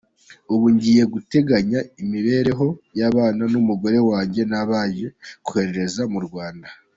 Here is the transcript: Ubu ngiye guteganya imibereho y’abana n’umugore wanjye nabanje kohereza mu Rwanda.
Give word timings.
Ubu 0.53 0.65
ngiye 0.75 1.03
guteganya 1.13 1.79
imibereho 2.01 2.67
y’abana 2.99 3.43
n’umugore 3.51 3.97
wanjye 4.09 4.41
nabanje 4.51 5.07
kohereza 5.45 6.03
mu 6.13 6.19
Rwanda. 6.27 6.67